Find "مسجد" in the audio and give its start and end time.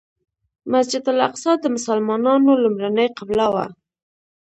0.71-1.03